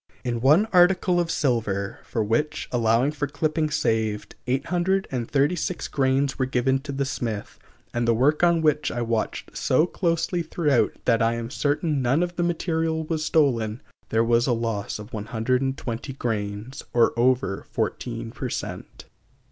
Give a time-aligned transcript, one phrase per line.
[0.23, 6.79] In one article of silver, for which, allowing for clippings saved, 836 grains were given
[6.79, 7.59] to the smith,
[7.93, 12.23] and the work on which I watched so closely throughout that I am certain none
[12.23, 13.79] of the material was stolen,
[14.09, 19.05] there was a loss of 120 grains, or over 14 per cent.